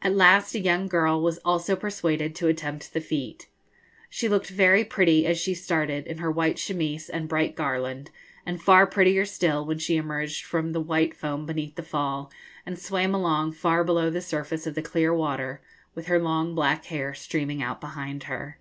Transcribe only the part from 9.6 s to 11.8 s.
when she emerged from the white foam beneath